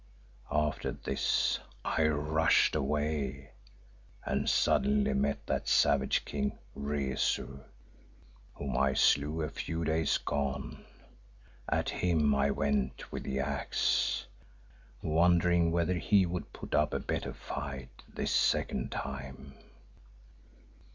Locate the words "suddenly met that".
4.49-5.67